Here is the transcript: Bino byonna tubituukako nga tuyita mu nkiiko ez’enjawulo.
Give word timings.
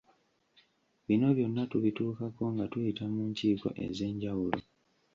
Bino 1.05 1.27
byonna 1.37 1.63
tubituukako 1.71 2.43
nga 2.53 2.65
tuyita 2.71 3.03
mu 3.13 3.21
nkiiko 3.29 3.67
ez’enjawulo. 3.85 4.59